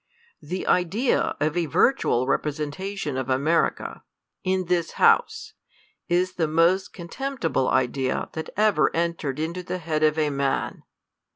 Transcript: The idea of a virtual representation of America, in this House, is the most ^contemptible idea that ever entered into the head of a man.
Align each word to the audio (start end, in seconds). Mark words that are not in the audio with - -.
The 0.41 0.65
idea 0.65 1.35
of 1.39 1.55
a 1.55 1.67
virtual 1.67 2.25
representation 2.25 3.17
of 3.17 3.29
America, 3.29 4.01
in 4.43 4.65
this 4.65 4.93
House, 4.93 5.53
is 6.09 6.37
the 6.37 6.47
most 6.47 6.91
^contemptible 6.91 7.69
idea 7.69 8.27
that 8.33 8.49
ever 8.57 8.89
entered 8.95 9.39
into 9.39 9.61
the 9.61 9.77
head 9.77 10.01
of 10.01 10.17
a 10.17 10.31
man. 10.31 10.81